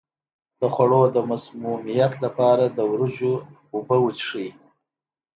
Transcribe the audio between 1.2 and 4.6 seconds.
مسمومیت لپاره د وریجو اوبه وڅښئ